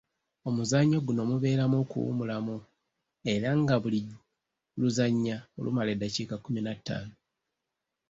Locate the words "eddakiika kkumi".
5.95-6.61